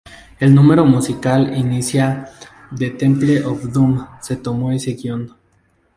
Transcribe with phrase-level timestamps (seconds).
[0.39, 2.27] El número musical inicial
[2.71, 5.35] de "Temple of Doom" se tomó de ese guion.